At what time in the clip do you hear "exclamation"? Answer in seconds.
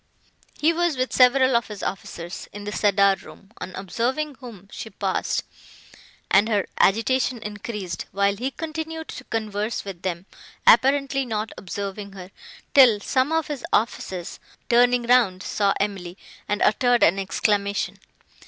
17.19-17.99